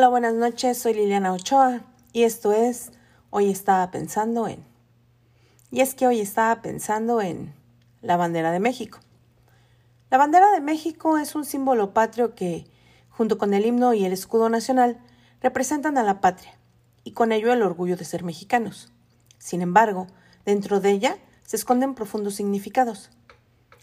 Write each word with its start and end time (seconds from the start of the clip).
Hola, 0.00 0.08
buenas 0.08 0.32
noches, 0.32 0.78
soy 0.78 0.94
Liliana 0.94 1.34
Ochoa 1.34 1.82
y 2.14 2.22
esto 2.22 2.54
es 2.54 2.90
Hoy 3.28 3.50
estaba 3.50 3.90
pensando 3.90 4.48
en. 4.48 4.64
Y 5.70 5.82
es 5.82 5.94
que 5.94 6.06
hoy 6.06 6.20
estaba 6.20 6.62
pensando 6.62 7.20
en 7.20 7.52
la 8.00 8.16
bandera 8.16 8.50
de 8.50 8.60
México. 8.60 8.98
La 10.10 10.16
bandera 10.16 10.50
de 10.52 10.62
México 10.62 11.18
es 11.18 11.34
un 11.34 11.44
símbolo 11.44 11.92
patrio 11.92 12.34
que, 12.34 12.64
junto 13.10 13.36
con 13.36 13.52
el 13.52 13.66
himno 13.66 13.92
y 13.92 14.06
el 14.06 14.14
escudo 14.14 14.48
nacional, 14.48 14.98
representan 15.42 15.98
a 15.98 16.02
la 16.02 16.22
patria 16.22 16.58
y 17.04 17.12
con 17.12 17.30
ello 17.30 17.52
el 17.52 17.60
orgullo 17.60 17.98
de 17.98 18.06
ser 18.06 18.24
mexicanos. 18.24 18.90
Sin 19.36 19.60
embargo, 19.60 20.06
dentro 20.46 20.80
de 20.80 20.92
ella 20.92 21.18
se 21.44 21.56
esconden 21.56 21.94
profundos 21.94 22.36
significados. 22.36 23.10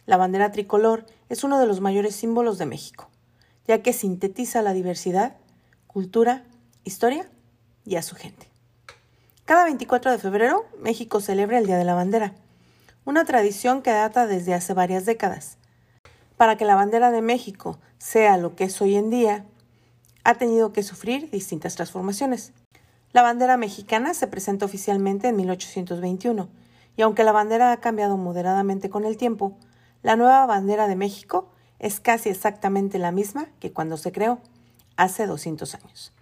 La 0.08 0.18
bandera 0.18 0.52
tricolor 0.52 1.06
es 1.30 1.44
uno 1.44 1.60
de 1.60 1.68
los 1.68 1.80
mayores 1.80 2.16
símbolos 2.16 2.58
de 2.58 2.66
México, 2.66 3.08
ya 3.68 3.84
que 3.84 3.94
sintetiza 3.94 4.64
la 4.64 4.74
diversidad, 4.74 5.36
cultura, 5.88 6.44
historia 6.84 7.30
y 7.86 7.96
a 7.96 8.02
su 8.02 8.16
gente. 8.16 8.48
Cada 9.46 9.64
24 9.64 10.12
de 10.12 10.18
febrero, 10.18 10.66
México 10.82 11.22
celebra 11.22 11.58
el 11.58 11.66
Día 11.66 11.78
de 11.78 11.86
la 11.86 11.96
Bandera, 11.96 12.34
una 13.06 13.24
tradición 13.24 13.82
que 13.82 13.92
data 13.92 14.28
desde 14.28 14.54
hace 14.54 14.74
varias 14.74 15.06
décadas. 15.06 15.58
Para 16.36 16.58
que 16.58 16.66
la 16.66 16.76
bandera 16.76 17.12
de 17.12 17.22
México 17.22 17.80
sea 17.98 18.38
lo 18.38 18.56
que 18.56 18.66
es 18.66 18.82
hoy 18.82 18.96
en 18.96 19.10
día, 19.10 19.46
ha 20.26 20.36
tenido 20.36 20.74
que 20.74 20.84
sufrir 20.84 21.32
distintas 21.32 21.76
transformaciones. 21.76 22.52
La 23.14 23.22
bandera 23.22 23.56
mexicana 23.56 24.14
se 24.14 24.28
presenta 24.28 24.66
oficialmente 24.66 25.30
en 25.30 25.38
1821, 25.38 26.50
y 26.98 27.02
aunque 27.02 27.24
la 27.24 27.32
bandera 27.32 27.72
ha 27.72 27.78
cambiado 27.78 28.18
moderadamente 28.18 28.90
con 28.90 29.06
el 29.06 29.16
tiempo, 29.16 29.58
la 30.04 30.18
nueva 30.18 30.46
bandera 30.46 30.88
de 30.90 30.98
México 30.98 31.50
es 31.80 32.02
casi 32.02 32.30
exactamente 32.30 33.00
la 33.00 33.14
misma 33.14 33.48
que 33.60 33.72
cuando 33.72 33.96
se 33.96 34.12
creó, 34.12 34.40
hace 34.98 35.26
200 35.26 35.76
años. 35.76 36.14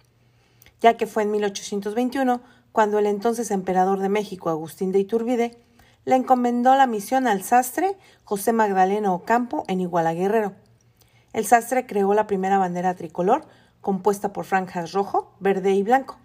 Ya 0.80 0.96
que 0.96 1.06
fue 1.06 1.24
en 1.24 1.32
1821 1.32 2.40
cuando 2.72 2.98
el 2.98 3.06
entonces 3.06 3.50
emperador 3.50 3.98
de 3.98 4.08
México, 4.08 4.50
Agustín 4.50 4.92
de 4.92 5.00
Iturbide, 5.00 5.58
le 6.04 6.14
encomendó 6.14 6.76
la 6.76 6.86
misión 6.86 7.26
al 7.26 7.42
sastre 7.42 7.96
José 8.24 8.52
Magdaleno 8.52 9.14
Ocampo 9.14 9.64
en 9.66 9.80
Iguala 9.80 10.14
Guerrero. 10.14 10.52
El 11.32 11.44
sastre 11.46 11.86
creó 11.86 12.14
la 12.14 12.26
primera 12.26 12.58
bandera 12.58 12.94
tricolor 12.94 13.46
compuesta 13.80 14.32
por 14.32 14.44
franjas 14.44 14.92
rojo, 14.92 15.32
verde 15.40 15.72
y 15.72 15.82
blanco. 15.82 16.18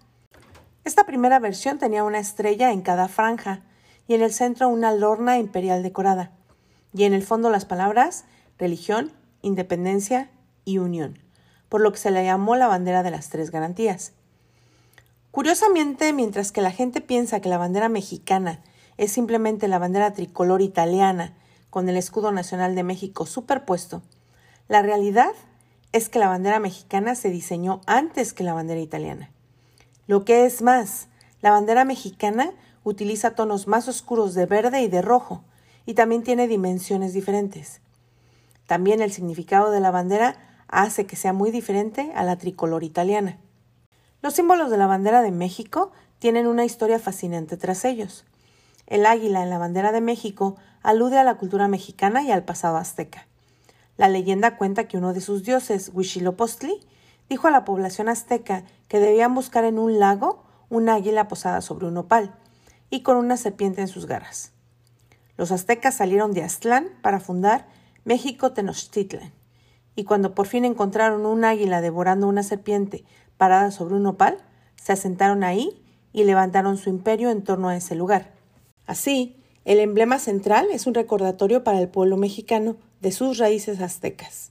Esta 0.84 1.04
primera 1.06 1.38
versión 1.38 1.78
tenía 1.78 2.02
una 2.02 2.18
estrella 2.18 2.72
en 2.72 2.82
cada 2.82 3.08
franja 3.08 3.62
y 4.08 4.14
en 4.14 4.22
el 4.22 4.32
centro 4.32 4.68
una 4.68 4.92
lorna 4.92 5.38
imperial 5.38 5.82
decorada, 5.82 6.32
y 6.92 7.04
en 7.04 7.12
el 7.12 7.22
fondo 7.22 7.50
las 7.50 7.64
palabras 7.64 8.24
religión, 8.58 9.12
independencia 9.42 10.30
y 10.64 10.78
unión, 10.78 11.21
por 11.72 11.80
lo 11.80 11.90
que 11.90 11.98
se 11.98 12.10
le 12.10 12.22
llamó 12.22 12.54
la 12.54 12.66
bandera 12.66 13.02
de 13.02 13.10
las 13.10 13.30
tres 13.30 13.50
garantías. 13.50 14.12
Curiosamente, 15.30 16.12
mientras 16.12 16.52
que 16.52 16.60
la 16.60 16.70
gente 16.70 17.00
piensa 17.00 17.40
que 17.40 17.48
la 17.48 17.56
bandera 17.56 17.88
mexicana 17.88 18.60
es 18.98 19.10
simplemente 19.10 19.68
la 19.68 19.78
bandera 19.78 20.12
tricolor 20.12 20.60
italiana 20.60 21.32
con 21.70 21.88
el 21.88 21.96
escudo 21.96 22.30
nacional 22.30 22.74
de 22.74 22.82
México 22.82 23.24
superpuesto, 23.24 24.02
la 24.68 24.82
realidad 24.82 25.32
es 25.92 26.10
que 26.10 26.18
la 26.18 26.28
bandera 26.28 26.60
mexicana 26.60 27.14
se 27.14 27.30
diseñó 27.30 27.80
antes 27.86 28.34
que 28.34 28.44
la 28.44 28.52
bandera 28.52 28.80
italiana. 28.80 29.30
Lo 30.06 30.26
que 30.26 30.44
es 30.44 30.60
más, 30.60 31.08
la 31.40 31.52
bandera 31.52 31.86
mexicana 31.86 32.52
utiliza 32.84 33.34
tonos 33.34 33.66
más 33.66 33.88
oscuros 33.88 34.34
de 34.34 34.44
verde 34.44 34.82
y 34.82 34.88
de 34.88 35.00
rojo, 35.00 35.42
y 35.86 35.94
también 35.94 36.22
tiene 36.22 36.48
dimensiones 36.48 37.14
diferentes. 37.14 37.80
También 38.66 39.00
el 39.00 39.10
significado 39.10 39.70
de 39.70 39.80
la 39.80 39.90
bandera 39.90 40.51
hace 40.72 41.06
que 41.06 41.16
sea 41.16 41.32
muy 41.32 41.50
diferente 41.50 42.10
a 42.16 42.24
la 42.24 42.36
tricolor 42.38 42.82
italiana. 42.82 43.38
Los 44.22 44.34
símbolos 44.34 44.70
de 44.70 44.78
la 44.78 44.86
bandera 44.86 45.22
de 45.22 45.30
México 45.30 45.92
tienen 46.18 46.46
una 46.46 46.64
historia 46.64 46.98
fascinante 46.98 47.56
tras 47.56 47.84
ellos. 47.84 48.24
El 48.86 49.06
águila 49.06 49.42
en 49.42 49.50
la 49.50 49.58
bandera 49.58 49.92
de 49.92 50.00
México 50.00 50.56
alude 50.82 51.18
a 51.18 51.24
la 51.24 51.36
cultura 51.36 51.68
mexicana 51.68 52.22
y 52.22 52.32
al 52.32 52.44
pasado 52.44 52.78
azteca. 52.78 53.26
La 53.96 54.08
leyenda 54.08 54.56
cuenta 54.56 54.88
que 54.88 54.96
uno 54.96 55.12
de 55.12 55.20
sus 55.20 55.44
dioses, 55.44 55.90
Huitzilopochtli, 55.92 56.80
dijo 57.28 57.48
a 57.48 57.50
la 57.50 57.64
población 57.64 58.08
azteca 58.08 58.64
que 58.88 58.98
debían 58.98 59.34
buscar 59.34 59.64
en 59.64 59.78
un 59.78 59.98
lago 59.98 60.42
un 60.70 60.88
águila 60.88 61.28
posada 61.28 61.60
sobre 61.60 61.86
un 61.86 61.98
opal 61.98 62.34
y 62.88 63.02
con 63.02 63.16
una 63.18 63.36
serpiente 63.36 63.82
en 63.82 63.88
sus 63.88 64.06
garras. 64.06 64.52
Los 65.36 65.52
aztecas 65.52 65.96
salieron 65.96 66.32
de 66.32 66.42
Aztlán 66.42 66.88
para 67.02 67.20
fundar 67.20 67.66
México 68.04 68.52
Tenochtitlan, 68.52 69.32
y 69.94 70.04
cuando 70.04 70.34
por 70.34 70.46
fin 70.46 70.64
encontraron 70.64 71.26
un 71.26 71.44
águila 71.44 71.80
devorando 71.80 72.26
una 72.26 72.42
serpiente 72.42 73.04
parada 73.36 73.70
sobre 73.70 73.94
un 73.94 74.06
opal, 74.06 74.38
se 74.76 74.92
asentaron 74.92 75.44
ahí 75.44 75.82
y 76.12 76.24
levantaron 76.24 76.76
su 76.76 76.90
imperio 76.90 77.30
en 77.30 77.42
torno 77.42 77.68
a 77.68 77.76
ese 77.76 77.94
lugar. 77.94 78.32
Así, 78.86 79.36
el 79.64 79.78
emblema 79.78 80.18
central 80.18 80.68
es 80.72 80.86
un 80.86 80.94
recordatorio 80.94 81.62
para 81.62 81.80
el 81.80 81.88
pueblo 81.88 82.16
mexicano 82.16 82.76
de 83.00 83.12
sus 83.12 83.38
raíces 83.38 83.80
aztecas. 83.80 84.50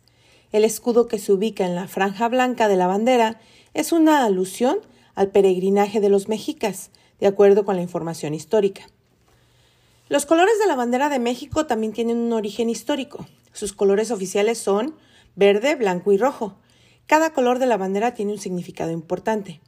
El 0.52 0.64
escudo 0.64 1.08
que 1.08 1.20
se 1.20 1.32
ubica 1.32 1.66
en 1.66 1.76
la 1.76 1.88
franja 1.88 2.28
blanca 2.28 2.68
de 2.68 2.78
la 2.78 2.88
bandera 2.88 3.40
es 3.74 3.92
una 3.92 4.26
alusión 4.26 4.80
al 5.16 5.30
peregrinaje 5.30 6.00
de 6.00 6.10
los 6.10 6.28
mexicas, 6.28 6.92
de 7.20 7.28
acuerdo 7.28 7.66
con 7.66 7.76
la 7.76 7.82
información 7.82 8.34
histórica. 8.34 8.88
Los 10.10 10.26
colores 10.26 10.60
de 10.60 10.68
la 10.68 10.76
bandera 10.76 11.10
de 11.10 11.20
México 11.20 11.66
también 11.66 11.94
tienen 11.94 12.18
un 12.18 12.34
origen 12.34 12.70
histórico. 12.70 13.26
Sus 13.54 13.72
colores 13.72 14.12
oficiales 14.12 14.58
son 14.58 14.96
verde, 15.36 15.76
blanco 15.76 16.12
y 16.12 16.18
rojo, 16.18 16.58
cada 17.06 17.34
color 17.34 17.60
de 17.60 17.66
la 17.66 17.78
bandera 17.78 18.14
tiene 18.14 18.34
un 18.34 18.40
significado 18.40 18.92
importante. 18.92 19.60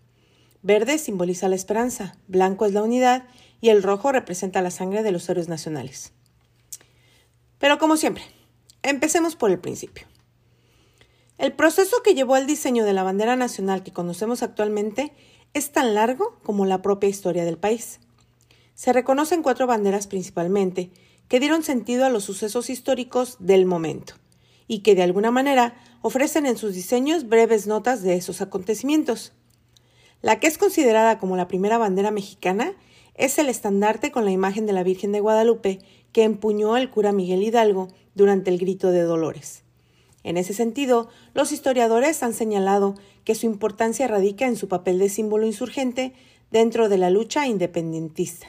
Verde 0.61 0.97
simboliza 0.97 1.49
la 1.49 1.55
esperanza, 1.55 2.15
blanco 2.27 2.65
es 2.65 2.73
la 2.73 2.83
unidad 2.83 3.25
y 3.59 3.69
el 3.69 3.83
rojo 3.83 4.11
representa 4.11 4.61
la 4.61 4.71
sangre 4.71 5.03
de 5.03 5.11
los 5.11 5.27
héroes 5.27 5.49
nacionales. 5.49 6.13
Pero 7.59 7.77
como 7.79 7.97
siempre, 7.97 8.23
empecemos 8.81 9.35
por 9.35 9.51
el 9.51 9.59
principio. 9.59 10.07
El 11.37 11.51
proceso 11.51 12.01
que 12.03 12.13
llevó 12.13 12.35
al 12.35 12.47
diseño 12.47 12.85
de 12.85 12.93
la 12.93 13.03
bandera 13.03 13.35
nacional 13.35 13.83
que 13.83 13.91
conocemos 13.91 14.43
actualmente 14.43 15.11
es 15.53 15.71
tan 15.71 15.95
largo 15.95 16.39
como 16.43 16.65
la 16.65 16.81
propia 16.81 17.09
historia 17.09 17.43
del 17.43 17.57
país. 17.57 17.99
Se 18.75 18.93
reconocen 18.93 19.43
cuatro 19.43 19.67
banderas 19.67 20.07
principalmente, 20.07 20.91
que 21.27 21.39
dieron 21.39 21.63
sentido 21.63 22.05
a 22.05 22.09
los 22.09 22.23
sucesos 22.23 22.69
históricos 22.69 23.37
del 23.39 23.65
momento 23.65 24.15
y 24.67 24.79
que 24.79 24.95
de 24.95 25.03
alguna 25.03 25.31
manera 25.31 25.75
ofrecen 26.01 26.45
en 26.45 26.57
sus 26.57 26.73
diseños 26.73 27.27
breves 27.27 27.67
notas 27.67 28.01
de 28.01 28.15
esos 28.15 28.41
acontecimientos. 28.41 29.33
La 30.21 30.39
que 30.39 30.47
es 30.47 30.57
considerada 30.57 31.19
como 31.19 31.35
la 31.35 31.47
primera 31.47 31.77
bandera 31.77 32.11
mexicana 32.11 32.73
es 33.15 33.37
el 33.37 33.49
estandarte 33.49 34.11
con 34.11 34.25
la 34.25 34.31
imagen 34.31 34.65
de 34.65 34.73
la 34.73 34.83
Virgen 34.83 35.11
de 35.11 35.19
Guadalupe 35.19 35.79
que 36.11 36.23
empuñó 36.23 36.77
el 36.77 36.89
cura 36.89 37.11
Miguel 37.11 37.43
Hidalgo 37.43 37.89
durante 38.15 38.49
el 38.49 38.57
grito 38.57 38.91
de 38.91 39.01
Dolores. 39.01 39.63
En 40.23 40.37
ese 40.37 40.53
sentido, 40.53 41.09
los 41.33 41.51
historiadores 41.51 42.23
han 42.23 42.33
señalado 42.33 42.95
que 43.25 43.35
su 43.35 43.45
importancia 43.45 44.07
radica 44.07 44.45
en 44.45 44.55
su 44.55 44.67
papel 44.67 44.99
de 44.99 45.09
símbolo 45.09 45.45
insurgente 45.45 46.13
dentro 46.51 46.87
de 46.87 46.97
la 46.97 47.09
lucha 47.09 47.47
independentista. 47.47 48.47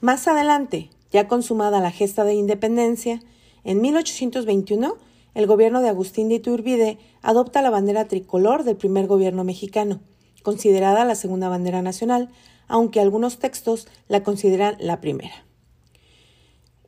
Más 0.00 0.26
adelante, 0.26 0.90
ya 1.12 1.28
consumada 1.28 1.80
la 1.80 1.92
gesta 1.92 2.24
de 2.24 2.34
independencia, 2.34 3.20
en 3.66 3.80
1821, 3.80 4.96
el 5.34 5.46
gobierno 5.48 5.82
de 5.82 5.88
Agustín 5.88 6.28
de 6.28 6.36
Iturbide 6.36 6.98
adopta 7.20 7.62
la 7.62 7.70
bandera 7.70 8.06
tricolor 8.06 8.62
del 8.62 8.76
primer 8.76 9.08
gobierno 9.08 9.42
mexicano, 9.42 9.98
considerada 10.44 11.04
la 11.04 11.16
segunda 11.16 11.48
bandera 11.48 11.82
nacional, 11.82 12.30
aunque 12.68 13.00
algunos 13.00 13.40
textos 13.40 13.88
la 14.06 14.22
consideran 14.22 14.76
la 14.78 15.00
primera. 15.00 15.44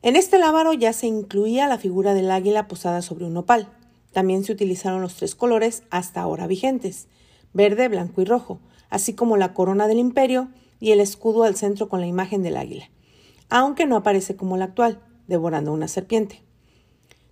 En 0.01 0.15
este 0.15 0.39
lábaro 0.39 0.71
ya 0.71 0.93
se 0.93 1.07
incluía 1.07 1.67
la 1.67 1.77
figura 1.77 2.13
del 2.13 2.31
águila 2.31 2.69
posada 2.69 3.01
sobre 3.01 3.25
un 3.25 3.33
nopal. 3.33 3.67
También 4.13 4.45
se 4.45 4.53
utilizaron 4.53 5.01
los 5.01 5.15
tres 5.15 5.35
colores 5.35 5.83
hasta 5.89 6.21
ahora 6.21 6.47
vigentes, 6.47 7.09
verde, 7.51 7.89
blanco 7.89 8.21
y 8.21 8.25
rojo, 8.25 8.61
así 8.89 9.13
como 9.13 9.35
la 9.35 9.53
corona 9.53 9.89
del 9.89 9.99
imperio 9.99 10.47
y 10.79 10.91
el 10.91 11.01
escudo 11.01 11.43
al 11.43 11.57
centro 11.57 11.89
con 11.89 11.99
la 11.99 12.07
imagen 12.07 12.41
del 12.41 12.55
águila, 12.55 12.89
aunque 13.49 13.85
no 13.85 13.97
aparece 13.97 14.37
como 14.37 14.55
la 14.55 14.63
actual, 14.63 15.01
devorando 15.27 15.73
una 15.73 15.89
serpiente. 15.89 16.47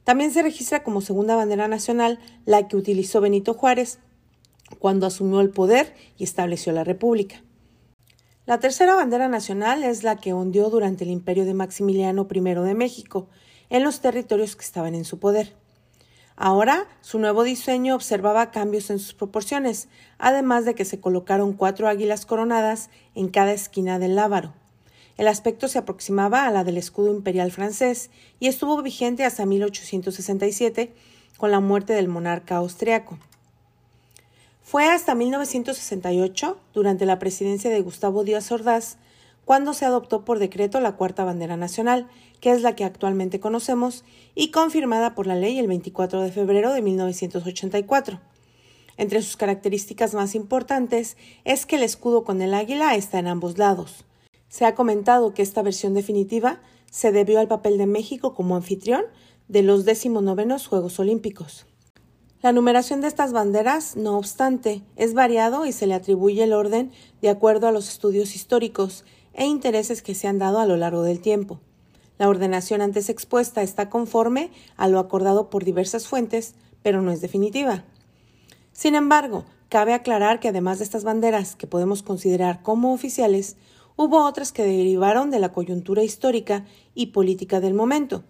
También 0.08 0.32
se 0.32 0.42
registra 0.42 0.84
como 0.84 1.02
segunda 1.02 1.36
bandera 1.36 1.68
nacional 1.68 2.18
la 2.46 2.70
que 2.70 2.78
utilizó 2.78 3.20
Benito 3.20 3.54
Juárez 3.54 4.00
cuando 4.80 5.06
asumió 5.06 5.42
el 5.42 5.50
poder 5.50 5.94
y 6.18 6.24
estableció 6.24 6.72
la 6.72 6.86
República. 6.86 7.44
La 8.46 8.58
tercera 8.58 8.96
bandera 8.96 9.28
nacional 9.28 9.84
es 9.84 10.04
la 10.04 10.16
que 10.16 10.32
ondeó 10.32 10.70
durante 10.70 11.04
el 11.04 11.10
imperio 11.10 11.44
de 11.44 11.54
Maximiliano 11.54 12.26
I 12.32 12.40
de 12.40 12.74
México, 12.74 13.28
en 13.70 13.84
los 13.84 14.00
territorios 14.00 14.56
que 14.56 14.64
estaban 14.64 14.96
en 14.96 15.04
su 15.04 15.20
poder. 15.20 15.58
Ahora, 16.38 16.88
su 17.02 17.20
nuevo 17.20 17.44
diseño 17.44 17.94
observaba 17.94 18.52
cambios 18.52 18.90
en 18.90 19.00
sus 19.00 19.14
proporciones, 19.14 19.90
además 20.20 20.64
de 20.64 20.74
que 20.74 20.86
se 20.86 21.02
colocaron 21.02 21.52
cuatro 21.52 21.90
águilas 21.90 22.26
coronadas 22.26 22.90
en 23.14 23.28
cada 23.28 23.52
esquina 23.52 24.00
del 24.00 24.16
lábaro. 24.16 24.54
El 25.18 25.28
aspecto 25.28 25.68
se 25.68 25.80
aproximaba 25.80 26.46
a 26.46 26.52
la 26.52 26.64
del 26.64 26.78
escudo 26.78 27.12
imperial 27.12 27.52
francés 27.52 28.12
y 28.40 28.48
estuvo 28.48 28.82
vigente 28.84 29.26
hasta 29.26 29.46
1867 29.46 30.94
con 31.38 31.52
la 31.52 31.60
muerte 31.60 31.94
del 31.94 32.08
monarca 32.08 32.58
austriaco. 32.58 33.18
Fue 34.62 34.86
hasta 34.86 35.16
1968, 35.16 36.60
durante 36.74 37.06
la 37.06 37.20
presidencia 37.20 37.70
de 37.70 37.82
Gustavo 37.82 38.24
Díaz 38.24 38.52
Ordaz, 38.52 38.98
cuando 39.46 39.74
se 39.74 39.86
adoptó 39.86 40.26
por 40.26 40.40
decreto 40.40 40.82
la 40.82 40.98
cuarta 40.98 41.24
bandera 41.24 41.56
nacional, 41.56 42.08
que 42.42 42.52
es 42.52 42.62
la 42.62 42.76
que 42.76 42.84
actualmente 42.84 43.40
conocemos, 43.40 44.04
y 44.36 44.52
confirmada 44.52 45.16
por 45.16 45.26
la 45.26 45.36
ley 45.36 45.58
el 45.58 45.68
24 45.68 46.22
de 46.22 46.34
febrero 46.34 46.74
de 46.74 46.82
1984. 46.82 48.20
Entre 48.98 49.22
sus 49.22 49.38
características 49.38 50.14
más 50.14 50.36
importantes 50.36 51.16
es 51.46 51.66
que 51.66 51.78
el 51.78 51.84
escudo 51.84 52.26
con 52.26 52.42
el 52.42 52.54
águila 52.54 52.96
está 52.96 53.20
en 53.20 53.28
ambos 53.28 53.58
lados. 53.58 54.07
Se 54.50 54.66
ha 54.66 54.76
comentado 54.76 55.34
que 55.34 55.42
esta 55.42 55.62
versión 55.62 55.94
definitiva 55.94 56.62
se 56.90 57.12
debió 57.12 57.40
al 57.40 57.48
papel 57.48 57.78
de 57.78 57.86
México 57.86 58.34
como 58.34 58.56
anfitrión 58.56 59.04
de 59.48 59.62
los 59.62 59.86
decimonovenos 59.86 60.68
Juegos 60.68 61.00
Olímpicos. 61.00 61.66
La 62.42 62.52
numeración 62.52 63.02
de 63.02 63.08
estas 63.08 63.34
banderas, 63.34 63.96
no 63.96 64.18
obstante, 64.18 64.84
es 64.96 65.14
variado 65.14 65.66
y 65.66 65.72
se 65.72 65.88
le 65.88 65.96
atribuye 65.96 66.44
el 66.44 66.54
orden 66.54 66.92
de 67.22 67.30
acuerdo 67.30 67.68
a 67.68 67.72
los 67.72 67.90
estudios 67.90 68.36
históricos 68.36 69.06
e 69.34 69.46
intereses 69.46 70.02
que 70.02 70.16
se 70.16 70.28
han 70.28 70.38
dado 70.38 70.60
a 70.60 70.66
lo 70.66 70.78
largo 70.78 71.04
del 71.04 71.20
tiempo. 71.20 71.60
La 72.18 72.30
ordenación 72.30 72.82
antes 72.82 73.10
expuesta 73.10 73.62
está 73.64 73.90
conforme 73.90 74.52
a 74.76 74.88
lo 74.88 75.00
acordado 75.00 75.50
por 75.50 75.64
diversas 75.64 76.08
fuentes, 76.08 76.56
pero 76.84 77.02
no 77.02 77.12
es 77.12 77.22
definitiva. 77.22 77.86
Sin 78.72 78.96
embargo, 78.96 79.46
cabe 79.70 79.94
aclarar 79.94 80.40
que 80.40 80.48
además 80.48 80.78
de 80.78 80.86
estas 80.86 81.04
banderas 81.04 81.56
que 81.56 81.68
podemos 81.68 82.04
considerar 82.04 82.62
como 82.62 82.94
oficiales, 82.94 83.58
hubo 83.98 84.24
otras 84.24 84.54
que 84.54 84.64
derivaron 84.64 85.32
de 85.32 85.40
la 85.40 85.52
coyuntura 85.52 86.04
histórica 86.04 86.66
y 86.96 87.08
política 87.08 87.60
del 87.60 87.74
momento. 87.74 88.24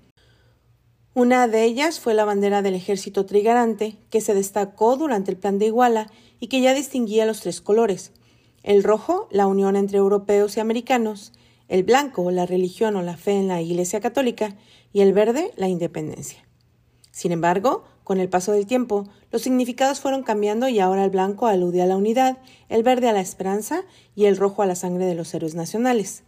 Una 1.14 1.48
de 1.48 1.64
ellas 1.64 2.00
fue 2.00 2.14
la 2.14 2.26
bandera 2.26 2.62
del 2.62 2.74
ejército 2.74 3.26
trigarante, 3.26 3.98
que 4.10 4.22
se 4.22 4.34
destacó 4.34 4.98
durante 4.98 5.30
el 5.30 5.38
Plan 5.38 5.60
de 5.60 5.68
Iguala 5.68 6.12
y 6.40 6.48
que 6.48 6.62
ya 6.62 6.74
distinguía 6.74 7.26
los 7.26 7.42
tres 7.42 7.62
colores, 7.62 8.12
el 8.64 8.84
rojo, 8.84 9.28
la 9.30 9.48
unión 9.48 9.76
entre 9.76 9.98
europeos 9.98 10.58
y 10.58 10.60
americanos, 10.60 11.34
el 11.68 11.84
blanco, 11.84 12.32
la 12.32 12.46
religión 12.46 12.96
o 12.96 13.02
la 13.02 13.18
fe 13.18 13.34
en 13.34 13.48
la 13.48 13.62
Iglesia 13.62 14.00
Católica, 14.00 14.56
y 14.94 15.02
el 15.02 15.14
verde, 15.14 15.52
la 15.58 15.68
independencia. 15.68 16.48
Sin 17.12 17.32
embargo, 17.32 17.84
con 18.08 18.22
el 18.22 18.30
paso 18.30 18.54
del 18.54 18.66
tiempo, 18.66 19.04
los 19.34 19.42
significados 19.42 20.00
fueron 20.00 20.24
cambiando 20.24 20.70
y 20.70 20.80
ahora 20.80 21.04
el 21.04 21.10
blanco 21.10 21.46
alude 21.46 21.82
a 21.82 21.86
la 21.86 21.98
unidad, 21.98 22.38
el 22.70 22.82
verde 22.82 23.10
a 23.10 23.12
la 23.12 23.20
esperanza 23.20 23.84
y 24.16 24.28
el 24.28 24.38
rojo 24.38 24.62
a 24.62 24.66
la 24.66 24.76
sangre 24.76 25.06
de 25.06 25.14
los 25.14 25.34
héroes 25.34 25.56
nacionales. 25.56 26.24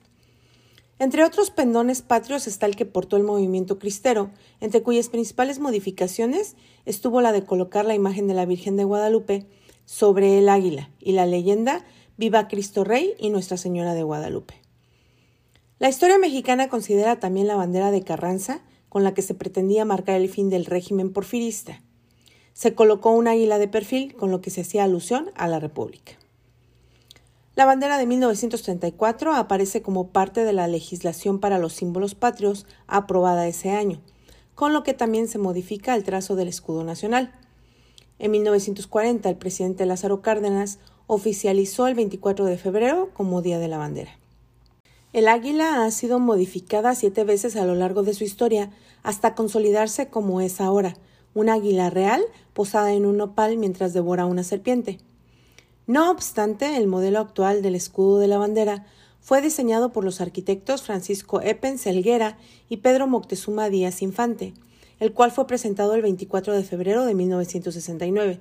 Entre 0.99 1.23
otros 1.23 1.51
pendones 1.51 2.01
patrios 2.01 2.47
está 2.47 2.65
el 2.65 2.75
que 2.75 2.85
portó 2.85 3.15
el 3.15 3.23
movimiento 3.23 3.79
cristero, 3.79 4.29
entre 4.59 4.83
cuyas 4.83 5.07
principales 5.07 5.59
modificaciones 5.59 6.57
estuvo 6.83 7.21
la 7.21 7.31
de 7.31 7.45
colocar 7.45 7.85
la 7.85 7.95
imagen 7.95 8.27
de 8.27 8.33
la 8.33 8.45
Virgen 8.45 8.75
de 8.75 8.83
Guadalupe 8.83 9.45
sobre 9.85 10.37
el 10.37 10.49
águila 10.49 10.89
y 10.99 11.13
la 11.13 11.25
leyenda 11.27 11.85
Viva 12.17 12.49
Cristo 12.49 12.83
Rey 12.83 13.13
y 13.19 13.29
Nuestra 13.29 13.55
Señora 13.55 13.93
de 13.93 14.03
Guadalupe. 14.03 14.55
La 15.77 15.87
historia 15.87 16.17
mexicana 16.17 16.67
considera 16.67 17.21
también 17.21 17.47
la 17.47 17.55
bandera 17.55 17.89
de 17.89 18.03
Carranza, 18.03 18.63
con 18.89 19.03
la 19.03 19.13
que 19.13 19.21
se 19.21 19.35
pretendía 19.35 19.85
marcar 19.85 20.19
el 20.19 20.29
fin 20.29 20.49
del 20.49 20.65
régimen 20.65 21.13
porfirista. 21.13 21.81
Se 22.53 22.75
colocó 22.75 23.11
un 23.11 23.27
águila 23.27 23.57
de 23.57 23.67
perfil, 23.67 24.15
con 24.15 24.31
lo 24.31 24.41
que 24.41 24.49
se 24.49 24.61
hacía 24.61 24.83
alusión 24.83 25.31
a 25.35 25.47
la 25.47 25.59
República. 25.59 26.13
La 27.55 27.65
bandera 27.65 27.97
de 27.97 28.05
1934 28.05 29.33
aparece 29.33 29.81
como 29.81 30.09
parte 30.09 30.43
de 30.43 30.53
la 30.53 30.67
legislación 30.67 31.39
para 31.39 31.59
los 31.59 31.73
símbolos 31.73 32.15
patrios 32.15 32.65
aprobada 32.87 33.47
ese 33.47 33.71
año, 33.71 34.01
con 34.55 34.73
lo 34.73 34.83
que 34.83 34.93
también 34.93 35.27
se 35.27 35.39
modifica 35.39 35.95
el 35.95 36.03
trazo 36.03 36.35
del 36.35 36.47
escudo 36.47 36.83
nacional. 36.83 37.33
En 38.17 38.31
1940, 38.31 39.29
el 39.29 39.35
presidente 39.37 39.85
Lázaro 39.85 40.21
Cárdenas 40.21 40.79
oficializó 41.07 41.87
el 41.87 41.95
24 41.95 42.45
de 42.45 42.57
febrero 42.57 43.09
como 43.13 43.41
Día 43.41 43.59
de 43.59 43.67
la 43.67 43.77
Bandera. 43.77 44.19
El 45.11 45.27
águila 45.27 45.83
ha 45.83 45.91
sido 45.91 46.19
modificada 46.19 46.93
siete 46.93 47.23
veces 47.23 47.55
a 47.55 47.65
lo 47.65 47.73
largo 47.73 48.03
de 48.03 48.13
su 48.13 48.23
historia 48.23 48.69
hasta 49.01 49.33
consolidarse 49.33 50.07
como 50.07 50.39
es 50.39 50.61
ahora, 50.61 50.97
un 51.33 51.49
águila 51.49 51.89
real 51.89 52.21
posada 52.53 52.93
en 52.93 53.07
un 53.07 53.17
nopal 53.17 53.57
mientras 53.57 53.93
devora 53.93 54.27
una 54.27 54.43
serpiente. 54.43 54.99
No 55.87 56.11
obstante, 56.11 56.77
el 56.77 56.85
modelo 56.85 57.17
actual 57.17 57.63
del 57.63 57.73
escudo 57.73 58.19
de 58.19 58.27
la 58.27 58.37
bandera 58.37 58.85
fue 59.19 59.41
diseñado 59.41 59.91
por 59.91 60.03
los 60.03 60.21
arquitectos 60.21 60.83
Francisco 60.83 61.41
Eppen 61.41 61.79
Selguera 61.79 62.37
y 62.69 62.77
Pedro 62.77 63.07
Moctezuma 63.07 63.69
Díaz 63.69 64.03
Infante, 64.03 64.53
el 64.99 65.13
cual 65.13 65.31
fue 65.31 65.47
presentado 65.47 65.95
el 65.95 66.03
24 66.03 66.53
de 66.53 66.63
febrero 66.63 67.05
de 67.05 67.15
1969. 67.15 68.39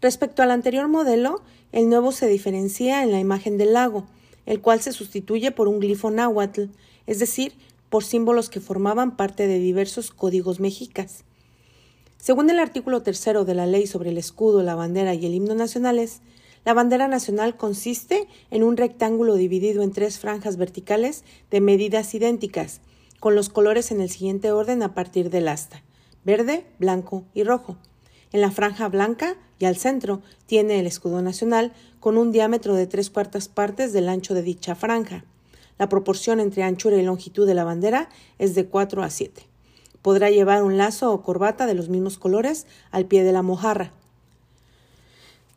Respecto 0.00 0.42
al 0.42 0.50
anterior 0.50 0.88
modelo, 0.88 1.42
el 1.72 1.90
nuevo 1.90 2.12
se 2.12 2.28
diferencia 2.28 3.02
en 3.02 3.12
la 3.12 3.20
imagen 3.20 3.58
del 3.58 3.74
lago, 3.74 4.06
el 4.46 4.60
cual 4.60 4.80
se 4.80 4.92
sustituye 4.92 5.50
por 5.50 5.68
un 5.68 5.80
glifo 5.80 6.10
náhuatl, 6.10 6.70
es 7.06 7.18
decir, 7.18 7.52
por 7.90 8.04
símbolos 8.04 8.48
que 8.48 8.60
formaban 8.60 9.16
parte 9.16 9.46
de 9.46 9.58
diversos 9.58 10.10
códigos 10.10 10.60
mexicas. 10.60 11.24
Según 12.16 12.48
el 12.48 12.58
artículo 12.58 13.02
tercero 13.02 13.44
de 13.44 13.54
la 13.54 13.66
ley 13.66 13.86
sobre 13.86 14.10
el 14.10 14.18
escudo, 14.18 14.62
la 14.62 14.74
bandera 14.74 15.14
y 15.14 15.26
el 15.26 15.34
himno 15.34 15.54
nacionales, 15.54 16.22
la 16.64 16.74
bandera 16.74 17.06
nacional 17.06 17.56
consiste 17.56 18.26
en 18.50 18.64
un 18.64 18.76
rectángulo 18.76 19.34
dividido 19.34 19.82
en 19.82 19.92
tres 19.92 20.18
franjas 20.18 20.56
verticales 20.56 21.24
de 21.50 21.60
medidas 21.60 22.14
idénticas, 22.14 22.80
con 23.20 23.34
los 23.34 23.48
colores 23.48 23.90
en 23.92 24.00
el 24.00 24.10
siguiente 24.10 24.50
orden 24.50 24.82
a 24.82 24.94
partir 24.94 25.30
del 25.30 25.48
asta 25.48 25.82
verde, 26.26 26.66
blanco 26.80 27.24
y 27.34 27.44
rojo. 27.44 27.76
En 28.32 28.40
la 28.40 28.50
franja 28.50 28.88
blanca 28.88 29.36
y 29.58 29.64
al 29.64 29.76
centro 29.76 30.20
tiene 30.46 30.80
el 30.80 30.86
escudo 30.86 31.22
nacional 31.22 31.72
con 32.00 32.18
un 32.18 32.32
diámetro 32.32 32.74
de 32.74 32.86
tres 32.86 33.10
cuartas 33.10 33.48
partes 33.48 33.92
del 33.92 34.08
ancho 34.08 34.34
de 34.34 34.42
dicha 34.42 34.74
franja. 34.74 35.24
La 35.78 35.88
proporción 35.88 36.40
entre 36.40 36.62
anchura 36.62 36.96
y 36.96 37.02
longitud 37.02 37.46
de 37.46 37.54
la 37.54 37.64
bandera 37.64 38.08
es 38.38 38.54
de 38.54 38.66
4 38.66 39.02
a 39.02 39.10
7. 39.10 39.42
Podrá 40.02 40.30
llevar 40.30 40.62
un 40.62 40.78
lazo 40.78 41.12
o 41.12 41.22
corbata 41.22 41.66
de 41.66 41.74
los 41.74 41.88
mismos 41.88 42.18
colores 42.18 42.66
al 42.90 43.06
pie 43.06 43.24
de 43.24 43.32
la 43.32 43.42
mojarra. 43.42 43.92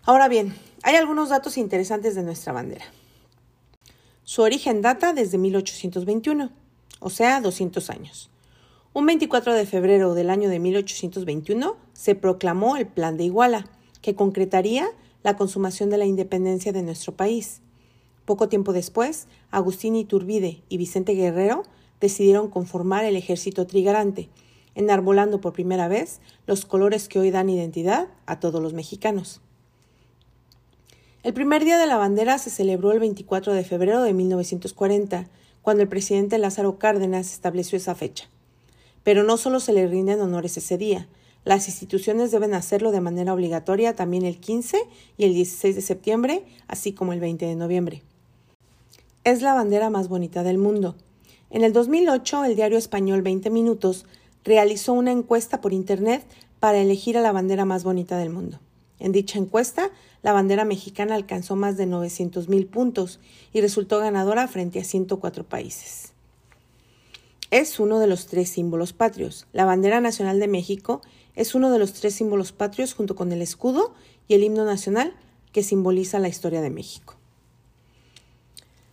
Ahora 0.03 0.27
bien, 0.27 0.55
hay 0.83 0.95
algunos 0.95 1.29
datos 1.29 1.57
interesantes 1.57 2.15
de 2.15 2.23
nuestra 2.23 2.51
bandera. 2.51 2.85
Su 4.23 4.41
origen 4.41 4.81
data 4.81 5.13
desde 5.13 5.37
1821, 5.37 6.51
o 6.99 7.09
sea, 7.09 7.41
200 7.41 7.89
años. 7.89 8.29
Un 8.91 9.05
24 9.05 9.53
de 9.53 9.67
febrero 9.67 10.15
del 10.15 10.31
año 10.31 10.49
de 10.49 10.57
1821 10.57 11.77
se 11.93 12.15
proclamó 12.15 12.75
el 12.75 12.87
Plan 12.87 13.17
de 13.17 13.25
Iguala, 13.25 13.69
que 14.01 14.15
concretaría 14.15 14.87
la 15.21 15.37
consumación 15.37 15.91
de 15.91 15.99
la 15.99 16.07
independencia 16.07 16.71
de 16.71 16.81
nuestro 16.81 17.15
país. 17.15 17.61
Poco 18.25 18.49
tiempo 18.49 18.73
después, 18.73 19.27
Agustín 19.51 19.95
Iturbide 19.95 20.63
y 20.69 20.77
Vicente 20.77 21.13
Guerrero 21.13 21.65
decidieron 22.01 22.49
conformar 22.49 23.05
el 23.05 23.15
ejército 23.15 23.67
trigarante, 23.67 24.29
enarbolando 24.73 25.39
por 25.39 25.53
primera 25.53 25.87
vez 25.87 26.19
los 26.47 26.65
colores 26.65 27.07
que 27.07 27.19
hoy 27.19 27.29
dan 27.29 27.49
identidad 27.49 28.07
a 28.25 28.39
todos 28.39 28.59
los 28.59 28.73
mexicanos. 28.73 29.39
El 31.21 31.33
primer 31.33 31.63
día 31.63 31.77
de 31.77 31.85
la 31.85 31.97
bandera 31.97 32.39
se 32.39 32.49
celebró 32.49 32.91
el 32.91 32.99
24 32.99 33.53
de 33.53 33.63
febrero 33.63 34.01
de 34.01 34.13
1940, 34.13 35.29
cuando 35.61 35.83
el 35.83 35.89
presidente 35.89 36.39
Lázaro 36.39 36.79
Cárdenas 36.79 37.31
estableció 37.31 37.77
esa 37.77 37.93
fecha. 37.93 38.29
Pero 39.09 39.23
no 39.23 39.37
solo 39.37 39.59
se 39.59 39.73
le 39.73 39.87
rinden 39.87 40.21
honores 40.21 40.55
ese 40.57 40.77
día, 40.77 41.07
las 41.43 41.67
instituciones 41.67 42.29
deben 42.29 42.53
hacerlo 42.53 42.91
de 42.91 43.01
manera 43.01 43.33
obligatoria 43.33 43.95
también 43.95 44.23
el 44.23 44.39
15 44.39 44.77
y 45.17 45.23
el 45.23 45.33
16 45.33 45.77
de 45.77 45.81
septiembre, 45.81 46.45
así 46.67 46.93
como 46.93 47.11
el 47.11 47.19
20 47.19 47.43
de 47.47 47.55
noviembre. 47.55 48.03
Es 49.23 49.41
la 49.41 49.55
bandera 49.55 49.89
más 49.89 50.09
bonita 50.09 50.43
del 50.43 50.59
mundo. 50.59 50.95
En 51.49 51.63
el 51.63 51.73
2008, 51.73 52.45
el 52.45 52.55
diario 52.55 52.77
español 52.77 53.23
20 53.23 53.49
Minutos 53.49 54.05
realizó 54.43 54.93
una 54.93 55.11
encuesta 55.11 55.59
por 55.59 55.73
Internet 55.73 56.23
para 56.59 56.77
elegir 56.77 57.17
a 57.17 57.21
la 57.21 57.31
bandera 57.31 57.65
más 57.65 57.83
bonita 57.83 58.15
del 58.15 58.29
mundo. 58.29 58.59
En 58.99 59.11
dicha 59.11 59.39
encuesta, 59.39 59.89
la 60.21 60.33
bandera 60.33 60.65
mexicana 60.65 61.15
alcanzó 61.15 61.55
más 61.55 61.77
de 61.77 61.87
900.000 61.87 62.69
puntos 62.69 63.19
y 63.53 63.61
resultó 63.61 63.97
ganadora 63.97 64.47
frente 64.47 64.79
a 64.79 64.83
104 64.83 65.45
países 65.45 66.13
es 67.51 67.79
uno 67.79 67.99
de 67.99 68.07
los 68.07 68.27
tres 68.27 68.49
símbolos 68.49 68.93
patrios. 68.93 69.47
La 69.53 69.65
bandera 69.65 70.01
nacional 70.01 70.39
de 70.39 70.47
México 70.47 71.01
es 71.35 71.55
uno 71.55 71.71
de 71.71 71.79
los 71.79 71.93
tres 71.93 72.15
símbolos 72.15 72.51
patrios 72.51 72.93
junto 72.93 73.15
con 73.15 73.31
el 73.31 73.41
escudo 73.41 73.93
y 74.27 74.35
el 74.35 74.43
himno 74.43 74.65
nacional 74.65 75.13
que 75.51 75.63
simboliza 75.63 76.19
la 76.19 76.27
historia 76.27 76.61
de 76.61 76.69
México. 76.69 77.15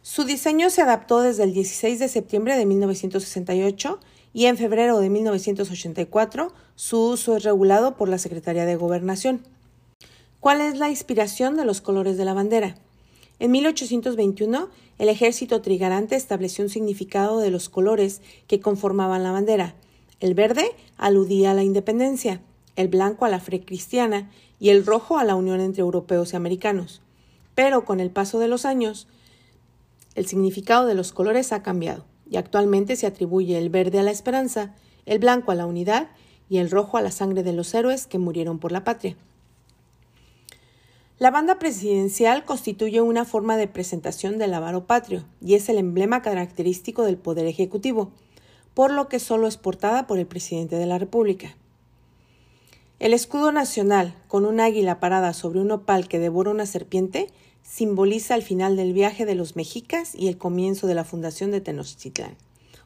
Su 0.03 0.25
diseño 0.25 0.71
se 0.71 0.83
adaptó 0.83 1.21
desde 1.21 1.43
el 1.43 1.53
16 1.53 1.99
de 1.99 2.09
septiembre 2.09 2.57
de 2.57 2.65
1968 2.65 4.01
y 4.33 4.47
en 4.47 4.57
febrero 4.57 5.01
de 5.01 5.11
1984 5.11 6.53
su 6.77 7.09
uso 7.09 7.37
es 7.37 7.43
regulado 7.43 7.97
por 7.97 8.09
la 8.09 8.19
Secretaría 8.19 8.65
de 8.65 8.77
Gobernación. 8.77 9.43
¿Cuál 10.41 10.61
es 10.61 10.79
la 10.79 10.91
inspiración 10.91 11.57
de 11.57 11.65
los 11.65 11.81
colores 11.81 12.17
de 12.17 12.25
la 12.25 12.35
bandera? 12.35 12.77
En 13.39 13.51
1821, 13.51 14.71
el 14.99 15.09
ejército 15.11 15.61
trigarante 15.61 16.17
estableció 16.17 16.65
un 16.65 16.71
significado 16.71 17.39
de 17.39 17.51
los 17.51 17.69
colores 17.69 18.23
que 18.47 18.61
conformaban 18.61 19.23
la 19.23 19.33
bandera. 19.33 19.75
El 20.21 20.35
verde 20.35 20.71
aludía 20.97 21.51
a 21.51 21.55
la 21.55 21.63
independencia, 21.63 22.41
el 22.77 22.89
blanco 22.89 23.27
a 23.27 23.29
la 23.29 23.41
fe 23.41 23.63
cristiana 23.63 24.31
y 24.59 24.71
el 24.71 24.87
rojo 24.87 25.19
a 25.19 25.25
la 25.25 25.35
unión 25.35 25.61
entre 25.61 25.83
europeos 25.83 26.33
y 26.33 26.37
americanos. 26.37 27.03
Pero 27.55 27.85
con 27.85 28.01
el 28.01 28.11
paso 28.11 28.39
de 28.39 28.49
los 28.49 28.65
años, 28.65 29.07
el 30.15 30.27
significado 30.27 30.87
de 30.87 30.95
los 30.95 31.13
colores 31.13 31.53
ha 31.53 31.63
cambiado 31.63 32.07
y 32.31 32.39
actualmente 32.39 32.97
se 32.97 33.07
atribuye 33.07 33.59
el 33.59 33.69
verde 33.69 33.99
a 33.99 34.03
la 34.03 34.11
esperanza, 34.11 34.75
el 35.05 35.19
blanco 35.19 35.53
a 35.53 35.55
la 35.55 35.67
unidad 35.67 36.09
y 36.49 36.57
el 36.59 36.71
rojo 36.71 36.97
a 36.97 37.03
la 37.03 37.11
sangre 37.11 37.43
de 37.43 37.53
los 37.53 37.75
héroes 37.75 38.07
que 38.07 38.19
murieron 38.19 38.59
por 38.59 38.73
la 38.73 38.83
patria. 38.83 39.17
La 41.19 41.31
banda 41.31 41.59
presidencial 41.59 42.45
constituye 42.45 43.01
una 43.01 43.25
forma 43.25 43.57
de 43.57 43.69
presentación 43.69 44.37
del 44.37 44.53
avaro 44.53 44.87
patrio 44.87 45.25
y 45.41 45.55
es 45.55 45.71
el 45.71 45.79
emblema 45.79 46.21
característico 46.21 47.05
del 47.05 47.17
poder 47.17 47.47
ejecutivo, 47.47 48.11
por 48.75 48.91
lo 48.93 49.09
que 49.09 49.19
solo 49.19 49.47
es 49.47 49.57
portada 49.57 50.07
por 50.07 50.19
el 50.19 50.27
presidente 50.27 50.77
de 50.77 50.85
la 50.85 50.99
República. 50.99 51.57
El 52.99 53.15
escudo 53.15 53.51
nacional, 53.51 54.15
con 54.29 54.45
un 54.45 54.61
águila 54.61 55.01
parada 55.01 55.33
sobre 55.33 55.61
un 55.61 55.71
opal 55.71 56.07
que 56.07 56.19
devora 56.19 56.51
una 56.51 56.67
serpiente, 56.67 57.29
simboliza 57.63 58.35
el 58.35 58.43
final 58.43 58.77
del 58.77 58.93
viaje 58.93 59.25
de 59.25 59.35
los 59.35 59.57
mexicas 59.57 60.15
y 60.15 60.29
el 60.29 60.37
comienzo 60.37 60.87
de 60.87 60.95
la 60.95 61.05
fundación 61.05 61.51
de 61.51 61.63
Tenochtitlán, 61.63 62.37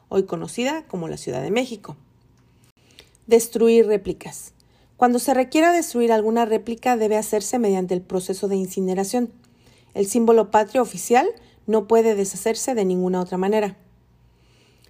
hoy 0.07 0.23
conocida 0.23 0.83
como 0.87 1.09
la 1.09 1.17
Ciudad 1.17 1.41
de 1.41 1.51
México. 1.51 1.97
Destruir 3.27 3.87
réplicas. 3.87 4.53
Cuando 5.01 5.17
se 5.17 5.33
requiera 5.33 5.71
destruir 5.71 6.11
alguna 6.11 6.45
réplica 6.45 6.95
debe 6.95 7.17
hacerse 7.17 7.57
mediante 7.57 7.95
el 7.95 8.03
proceso 8.03 8.47
de 8.47 8.55
incineración. 8.55 9.31
El 9.95 10.05
símbolo 10.05 10.51
patrio 10.51 10.83
oficial 10.83 11.27
no 11.65 11.87
puede 11.87 12.13
deshacerse 12.13 12.75
de 12.75 12.85
ninguna 12.85 13.19
otra 13.19 13.39
manera. 13.39 13.77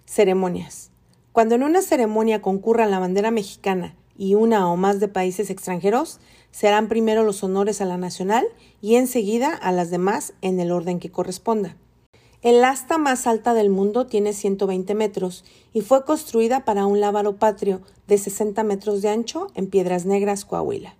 Ceremonias. 0.06 0.90
Cuando 1.32 1.56
en 1.56 1.64
una 1.64 1.82
ceremonia 1.82 2.42
concurra 2.42 2.88
la 2.88 3.00
bandera 3.00 3.32
mexicana 3.32 3.96
y 4.18 4.36
una 4.36 4.70
o 4.70 4.76
más 4.76 5.00
de 5.00 5.08
países 5.08 5.50
extranjeros, 5.50 6.20
serán 6.52 6.90
primero 6.90 7.24
los 7.24 7.42
honores 7.42 7.80
a 7.80 7.86
la 7.86 7.96
nacional 7.96 8.46
y 8.82 8.96
enseguida 8.96 9.56
a 9.56 9.72
las 9.72 9.92
demás 9.92 10.34
en 10.42 10.60
el 10.60 10.74
orden 10.74 11.00
que 11.00 11.10
corresponda. 11.10 11.78
El 12.42 12.64
asta 12.64 12.98
más 12.98 13.28
alta 13.28 13.54
del 13.54 13.70
mundo 13.70 14.08
tiene 14.08 14.34
120 14.34 14.96
metros 14.96 15.46
y 15.74 15.82
fue 15.82 16.06
construida 16.06 16.66
para 16.66 16.88
un 16.88 17.00
lábaro 17.00 17.36
patrio 17.36 17.82
de 18.08 18.18
60 18.18 18.64
metros 18.64 19.04
de 19.04 19.10
ancho 19.10 19.52
en 19.54 19.68
Piedras 19.68 20.08
Negras, 20.08 20.44
Coahuila. 20.44 20.96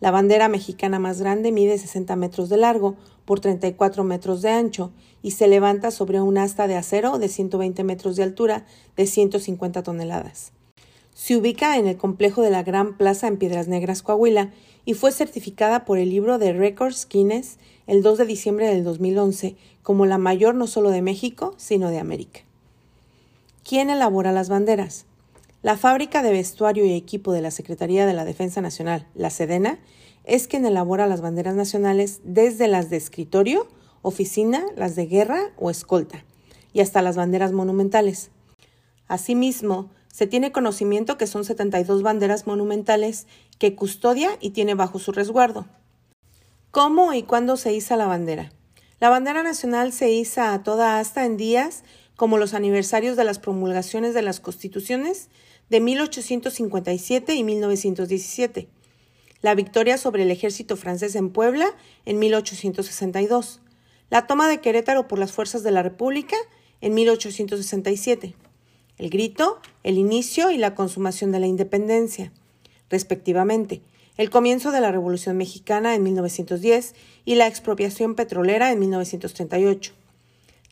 La 0.00 0.10
bandera 0.10 0.48
mexicana 0.48 0.98
más 0.98 1.20
grande 1.20 1.52
mide 1.52 1.76
60 1.76 2.16
metros 2.16 2.48
de 2.48 2.56
largo 2.56 2.96
por 3.26 3.40
34 3.40 4.04
metros 4.04 4.40
de 4.40 4.48
ancho 4.52 4.90
y 5.22 5.32
se 5.32 5.48
levanta 5.48 5.90
sobre 5.90 6.22
un 6.22 6.38
asta 6.38 6.66
de 6.66 6.76
acero 6.76 7.18
de 7.18 7.28
120 7.28 7.84
metros 7.84 8.16
de 8.16 8.22
altura 8.22 8.64
de 8.96 9.06
150 9.06 9.82
toneladas. 9.82 10.52
Se 11.12 11.36
ubica 11.36 11.76
en 11.76 11.88
el 11.88 11.98
complejo 11.98 12.40
de 12.40 12.48
la 12.48 12.62
Gran 12.62 12.96
Plaza 12.96 13.28
en 13.28 13.36
Piedras 13.36 13.68
Negras, 13.68 14.02
Coahuila, 14.02 14.50
y 14.86 14.94
fue 14.94 15.12
certificada 15.12 15.84
por 15.84 15.98
el 15.98 16.08
libro 16.08 16.38
de 16.38 16.54
Records 16.54 17.06
Guinness 17.06 17.58
el 17.86 18.02
2 18.02 18.18
de 18.18 18.26
diciembre 18.26 18.66
del 18.66 18.84
2011 18.84 19.56
como 19.82 20.06
la 20.06 20.18
mayor 20.18 20.54
no 20.54 20.66
solo 20.66 20.90
de 20.90 21.02
México, 21.02 21.54
sino 21.56 21.90
de 21.90 21.98
América. 21.98 22.40
¿Quién 23.64 23.90
elabora 23.90 24.32
las 24.32 24.48
banderas? 24.48 25.06
La 25.62 25.76
fábrica 25.76 26.22
de 26.22 26.32
vestuario 26.32 26.84
y 26.86 26.94
equipo 26.94 27.32
de 27.32 27.42
la 27.42 27.50
Secretaría 27.50 28.06
de 28.06 28.14
la 28.14 28.24
Defensa 28.24 28.60
Nacional, 28.60 29.06
la 29.14 29.30
Sedena, 29.30 29.78
es 30.24 30.48
quien 30.48 30.64
elabora 30.64 31.06
las 31.06 31.20
banderas 31.20 31.54
nacionales 31.54 32.20
desde 32.24 32.68
las 32.68 32.88
de 32.90 32.96
escritorio, 32.96 33.66
oficina, 34.02 34.64
las 34.76 34.96
de 34.96 35.06
guerra 35.06 35.50
o 35.58 35.70
escolta, 35.70 36.24
y 36.72 36.80
hasta 36.80 37.02
las 37.02 37.16
banderas 37.16 37.52
monumentales. 37.52 38.30
Asimismo, 39.08 39.90
se 40.12 40.26
tiene 40.26 40.52
conocimiento 40.52 41.18
que 41.18 41.26
son 41.26 41.44
72 41.44 42.02
banderas 42.02 42.46
monumentales 42.46 43.26
que 43.58 43.74
custodia 43.74 44.30
y 44.40 44.50
tiene 44.50 44.74
bajo 44.74 44.98
su 44.98 45.12
resguardo. 45.12 45.66
¿Cómo 46.70 47.12
y 47.14 47.22
cuándo 47.22 47.56
se 47.56 47.72
iza 47.72 47.96
la 47.96 48.06
bandera? 48.06 48.52
La 49.00 49.08
bandera 49.08 49.42
nacional 49.42 49.92
se 49.92 50.10
iza 50.10 50.52
a 50.52 50.62
toda 50.62 50.98
asta 50.98 51.24
en 51.24 51.36
días 51.36 51.84
como 52.16 52.38
los 52.38 52.54
aniversarios 52.54 53.16
de 53.16 53.24
las 53.24 53.38
promulgaciones 53.38 54.14
de 54.14 54.22
las 54.22 54.40
constituciones 54.40 55.28
de 55.68 55.80
1857 55.80 57.34
y 57.34 57.44
1917, 57.44 58.68
la 59.40 59.54
victoria 59.54 59.98
sobre 59.98 60.24
el 60.24 60.30
ejército 60.30 60.76
francés 60.76 61.14
en 61.14 61.30
Puebla 61.30 61.74
en 62.04 62.18
1862, 62.18 63.60
la 64.10 64.26
toma 64.26 64.48
de 64.48 64.60
Querétaro 64.60 65.08
por 65.08 65.18
las 65.18 65.32
fuerzas 65.32 65.62
de 65.62 65.70
la 65.70 65.82
República 65.82 66.36
en 66.80 66.94
1867 66.94 68.34
el 69.00 69.08
grito, 69.08 69.58
el 69.82 69.96
inicio 69.96 70.50
y 70.50 70.58
la 70.58 70.74
consumación 70.74 71.32
de 71.32 71.40
la 71.40 71.46
independencia, 71.46 72.32
respectivamente, 72.90 73.80
el 74.20 74.28
comienzo 74.28 74.70
de 74.70 74.82
la 74.82 74.92
Revolución 74.92 75.38
Mexicana 75.38 75.94
en 75.94 76.02
1910 76.02 76.94
y 77.24 77.36
la 77.36 77.46
expropiación 77.46 78.14
petrolera 78.14 78.70
en 78.70 78.78
1938. 78.78 79.94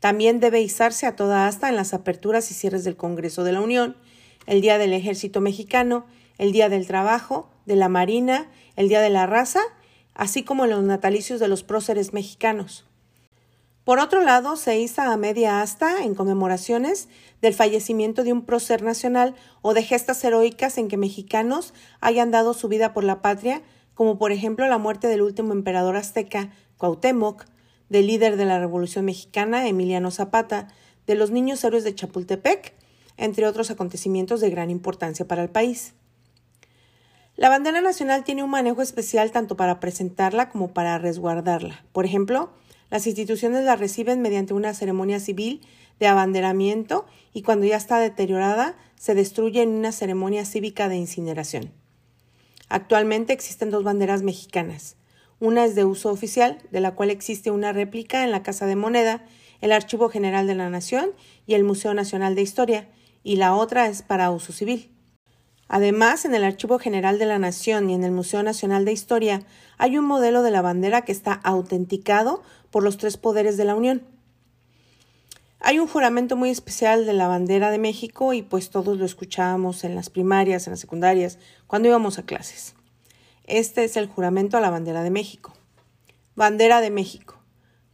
También 0.01 0.39
debe 0.39 0.61
izarse 0.61 1.07
a 1.07 1.17
toda 1.17 1.47
asta 1.47 1.71
en 1.71 1.77
las 1.77 1.95
aperturas 1.95 2.51
y 2.51 2.55
cierres 2.55 2.85
del 2.85 2.97
Congreso 2.97 3.45
de 3.45 3.53
la 3.53 3.63
Unión, 3.63 3.97
el 4.45 4.61
Día 4.61 4.77
del 4.77 4.93
Ejército 4.93 5.41
Mexicano, 5.41 6.05
el 6.37 6.53
Día 6.53 6.69
del 6.69 6.87
Trabajo, 6.87 7.49
de 7.65 7.77
la 7.77 7.89
Marina, 7.89 8.51
el 8.77 8.91
Día 8.91 9.01
de 9.01 9.09
la 9.09 9.25
Raza, 9.25 9.63
así 10.13 10.43
como 10.43 10.67
los 10.67 10.83
natalicios 10.85 11.41
de 11.41 11.49
los 11.49 11.63
próceres 11.63 12.13
mexicanos. 12.13 12.85
Por 13.89 14.01
otro 14.01 14.21
lado, 14.23 14.57
se 14.57 14.79
iza 14.79 15.11
a 15.11 15.17
media 15.17 15.63
asta 15.63 16.05
en 16.05 16.15
conmemoraciones 16.15 17.09
del 17.41 17.55
fallecimiento 17.55 18.23
de 18.23 18.35
un 18.35 18.45
prócer 18.45 18.83
nacional 18.83 19.35
o 19.63 19.73
de 19.73 19.83
gestas 19.83 20.23
heroicas 20.23 20.77
en 20.77 20.89
que 20.89 20.99
mexicanos 20.99 21.73
hayan 22.03 22.31
dado 22.31 22.53
su 22.53 22.69
vida 22.69 22.93
por 22.93 23.03
la 23.03 23.23
patria, 23.23 23.63
como 23.95 24.19
por 24.19 24.31
ejemplo 24.31 24.69
la 24.69 24.77
muerte 24.77 25.09
del 25.09 25.23
último 25.23 25.55
emperador 25.55 25.97
azteca, 25.97 26.51
Cuauhtémoc, 26.77 27.47
del 27.89 28.09
líder 28.09 28.37
de 28.37 28.45
la 28.45 28.59
Revolución 28.59 29.07
Mexicana, 29.07 29.67
Emiliano 29.67 30.11
Zapata, 30.11 30.69
de 31.07 31.15
los 31.15 31.31
niños 31.31 31.65
héroes 31.65 31.83
de 31.83 31.95
Chapultepec, 31.95 32.75
entre 33.17 33.47
otros 33.47 33.71
acontecimientos 33.71 34.43
de 34.43 34.51
gran 34.51 34.69
importancia 34.69 35.27
para 35.27 35.43
el 35.43 35.49
país. 35.49 35.95
La 37.37 37.49
bandera 37.49 37.81
nacional 37.81 38.23
tiene 38.23 38.43
un 38.43 38.51
manejo 38.51 38.83
especial 38.83 39.31
tanto 39.31 39.57
para 39.57 39.81
presentarla 39.81 40.51
como 40.51 40.75
para 40.75 40.99
resguardarla. 40.99 41.87
Por 41.93 42.05
ejemplo, 42.05 42.51
las 42.91 43.07
instituciones 43.07 43.65
la 43.65 43.77
reciben 43.77 44.23
mediante 44.23 44.55
una 44.55 44.75
ceremonia 44.75 45.21
civil 45.21 45.61
de 45.99 46.07
abanderamiento 46.07 47.07
y 47.33 47.43
cuando 47.43 47.67
ya 47.67 47.77
está 47.77 47.99
deteriorada 47.99 48.77
se 48.97 49.15
destruye 49.15 49.63
en 49.63 49.71
una 49.71 49.93
ceremonia 49.93 50.45
cívica 50.45 50.89
de 50.89 50.97
incineración. 50.97 51.71
Actualmente 52.69 53.33
existen 53.33 53.71
dos 53.71 53.85
banderas 53.85 54.23
mexicanas. 54.23 54.97
Una 55.41 55.65
es 55.65 55.75
de 55.75 55.85
uso 55.85 56.11
oficial, 56.11 56.59
de 56.71 56.81
la 56.81 56.95
cual 56.95 57.11
existe 57.11 57.51
una 57.51 57.73
réplica 57.73 58.25
en 58.25 58.31
la 58.31 58.43
Casa 58.43 58.67
de 58.67 58.77
Moneda, 58.77 59.25
el 59.61 59.73
Archivo 59.73 60.09
General 60.09 60.47
de 60.47 60.55
la 60.55 60.69
Nación 60.69 61.11
y 61.47 61.55
el 61.55 61.65
Museo 61.65 61.95
Nacional 61.95 62.35
de 62.35 62.43
Historia, 62.43 62.89
y 63.23 63.37
la 63.37 63.55
otra 63.55 63.87
es 63.87 64.03
para 64.03 64.31
uso 64.31 64.53
civil. 64.53 64.91
Además, 65.69 66.25
en 66.25 66.35
el 66.35 66.45
Archivo 66.45 66.79
General 66.79 67.19
de 67.19 67.27
la 67.27 67.39
Nación 67.39 67.91
y 67.91 67.95
en 67.95 68.03
el 68.03 68.11
Museo 68.11 68.43
Nacional 68.43 68.87
de 68.87 68.93
Historia 68.93 69.43
hay 69.77 69.99
un 69.99 70.07
modelo 70.07 70.43
de 70.43 70.51
la 70.51 70.63
bandera 70.63 71.03
que 71.03 71.13
está 71.13 71.35
autenticado 71.35 72.43
por 72.71 72.83
los 72.83 72.97
tres 72.97 73.19
poderes 73.19 73.59
de 73.59 73.67
la 73.67 73.75
Unión. 73.75 74.03
Hay 75.61 75.79
un 75.79 75.89
juramento 75.89 76.37
muy 76.37 76.51
especial 76.51 77.05
de 77.05 77.13
la 77.13 77.27
bandera 77.27 77.71
de 77.71 77.79
México 77.79 78.33
y 78.33 78.43
pues 78.43 78.71
todos 78.71 78.97
lo 78.97 79.05
escuchábamos 79.05 79.85
en 79.85 79.95
las 79.95 80.09
primarias, 80.09 80.67
en 80.67 80.73
las 80.73 80.81
secundarias, 80.81 81.39
cuando 81.67 81.89
íbamos 81.89 82.19
a 82.19 82.23
clases. 82.23 82.75
Este 83.45 83.85
es 83.85 83.97
el 83.97 84.07
juramento 84.07 84.57
a 84.57 84.61
la 84.61 84.71
bandera 84.71 85.03
de 85.03 85.11
México. 85.11 85.53
Bandera 86.35 86.81
de 86.81 86.91
México, 86.91 87.43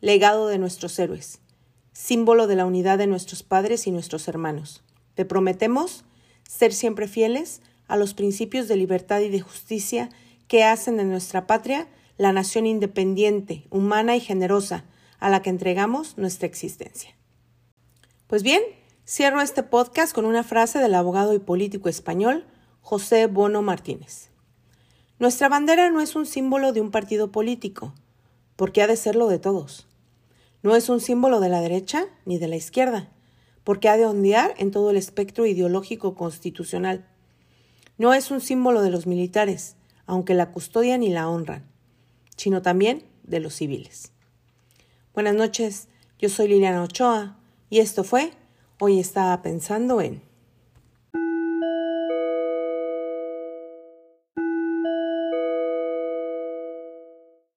legado 0.00 0.46
de 0.48 0.58
nuestros 0.58 0.98
héroes, 0.98 1.40
símbolo 1.92 2.46
de 2.46 2.56
la 2.56 2.66
unidad 2.66 2.98
de 2.98 3.06
nuestros 3.06 3.42
padres 3.42 3.86
y 3.86 3.90
nuestros 3.90 4.28
hermanos. 4.28 4.82
Te 5.14 5.24
prometemos 5.24 6.04
ser 6.48 6.72
siempre 6.72 7.08
fieles 7.08 7.60
a 7.86 7.96
los 7.96 8.14
principios 8.14 8.68
de 8.68 8.76
libertad 8.76 9.20
y 9.20 9.28
de 9.28 9.40
justicia 9.40 10.08
que 10.48 10.64
hacen 10.64 10.96
de 10.96 11.04
nuestra 11.04 11.46
patria 11.46 11.88
la 12.16 12.32
nación 12.32 12.66
independiente, 12.66 13.66
humana 13.70 14.16
y 14.16 14.20
generosa 14.20 14.84
a 15.18 15.30
la 15.30 15.42
que 15.42 15.50
entregamos 15.50 16.16
nuestra 16.18 16.46
existencia. 16.46 17.16
Pues 18.26 18.42
bien, 18.42 18.62
cierro 19.06 19.40
este 19.40 19.62
podcast 19.62 20.14
con 20.14 20.24
una 20.24 20.44
frase 20.44 20.78
del 20.78 20.94
abogado 20.94 21.34
y 21.34 21.38
político 21.38 21.88
español 21.88 22.46
José 22.80 23.26
Bono 23.26 23.62
Martínez. 23.62 24.30
Nuestra 25.18 25.48
bandera 25.48 25.90
no 25.90 26.00
es 26.00 26.16
un 26.16 26.26
símbolo 26.26 26.72
de 26.72 26.80
un 26.80 26.90
partido 26.90 27.32
político, 27.32 27.94
porque 28.56 28.82
ha 28.82 28.86
de 28.86 28.96
serlo 28.96 29.28
de 29.28 29.38
todos. 29.38 29.86
No 30.62 30.76
es 30.76 30.88
un 30.88 31.00
símbolo 31.00 31.40
de 31.40 31.48
la 31.48 31.60
derecha 31.60 32.06
ni 32.24 32.38
de 32.38 32.48
la 32.48 32.56
izquierda, 32.56 33.10
porque 33.64 33.88
ha 33.88 33.96
de 33.96 34.06
ondear 34.06 34.54
en 34.58 34.70
todo 34.70 34.90
el 34.90 34.96
espectro 34.96 35.46
ideológico 35.46 36.14
constitucional. 36.14 37.06
No 37.98 38.14
es 38.14 38.30
un 38.30 38.40
símbolo 38.40 38.82
de 38.82 38.90
los 38.90 39.06
militares, 39.06 39.76
aunque 40.06 40.34
la 40.34 40.52
custodian 40.52 41.02
y 41.02 41.08
la 41.08 41.28
honran, 41.28 41.64
sino 42.36 42.62
también 42.62 43.04
de 43.22 43.40
los 43.40 43.54
civiles. 43.54 44.12
Buenas 45.14 45.34
noches, 45.34 45.88
yo 46.18 46.28
soy 46.28 46.48
Liliana 46.48 46.82
Ochoa 46.82 47.38
y 47.70 47.80
esto 47.80 48.04
fue 48.04 48.32
Hoy 48.80 48.98
estaba 48.98 49.40
pensando 49.40 50.00
en... 50.00 50.33